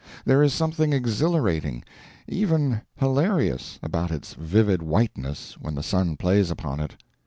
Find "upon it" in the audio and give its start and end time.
6.49-6.95